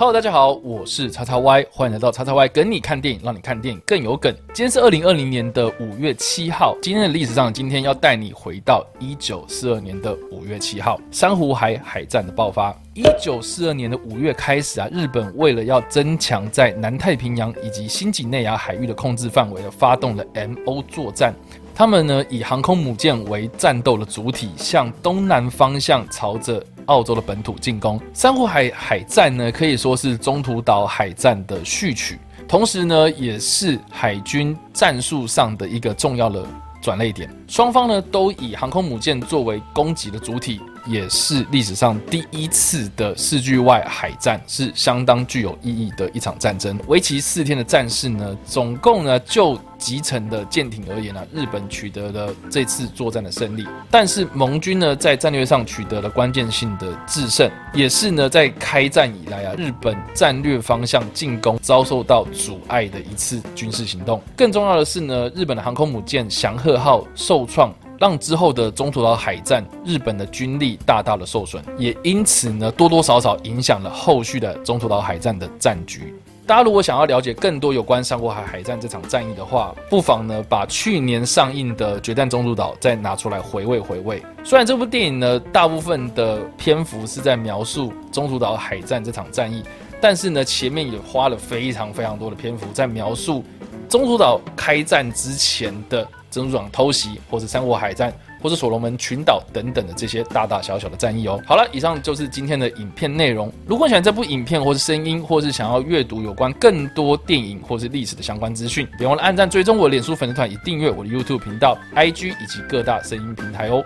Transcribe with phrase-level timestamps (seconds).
[0.00, 4.34] Hello，大家好，我是叉叉 Y，欢迎来到叉叉 Y 跟你看电影，让你看电影更有梗。
[4.54, 12.74] 今天是二零二零年的五月七号，今天的历史上，今天要带你回到一九四二年的五月七号，珊瑚海海战的爆发。
[12.94, 21.34] 一九四二年的五月开始啊，日本为了要增强在南太平洋以及新几内亚海域的控制范围，而发动了 M O 作战。
[21.74, 27.98] 他们呢以航空母舰为战斗的主体，向东南方向朝着澳洲的本土进攻。
[28.12, 32.18] 珊瑚海海战呢可以说是中途岛海战的序曲，
[32.48, 36.44] 同时呢也是海军战术上的一个重要的
[36.82, 37.30] 转捩点。
[37.46, 40.60] 双方呢都以航空母舰作为攻击的主体。
[40.86, 46.78] 也是历史上第一次的世距外海战，是相当具有意义的一场战争。
[46.86, 53.66] 为期四天的战事呢，总共呢就集成的舰艇而言呢，日本取得了这次作战的胜利。
[53.90, 64.22] 但是盟军呢在战略上取得了关键性的制胜，也是呢在开战以来啊，日本战略方向进攻遭受到阻碍的一次军事行动。
[64.36, 67.74] 更重要的是呢，日本的航空母舰祥鹤号受创。
[68.00, 76.14] 让之后的中途岛海战，日本的军力大大的受损，也因此呢，多多少少影响了后续的中途岛海战的战局。
[76.46, 84.22] 大家如果想要了解更多有关珊瑚海海战这场战役的话，不妨呢把去年上映的《决战中途岛》再拿出来回味回味。
[84.44, 89.62] 虽然这部电影呢，大部分的篇幅是在描述中途岛海战这场战役，
[90.00, 93.44] 但是呢，前面也花了非常非常多的篇幅在描述
[93.90, 96.08] 中途岛开战之前的。
[96.30, 101.42] 珍珠港偷袭，或是三国海战，或是所罗门群岛等等的这些大大小小的战役哦。
[101.46, 103.52] 好了，以上就是今天的影片内容。
[103.66, 113.84] 如果喜欢这部影片，或是声音，或是想要阅读有关更多电影或是历史的相关资讯，别忘了按赞、追踪我的脸书粉丝团，以订阅我的 YouTube 频道、IG 以及各大声音平台哦。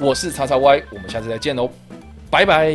[0.00, 1.70] 我是叉叉 Y，我们下次再见喽，
[2.28, 2.72] 拜拜。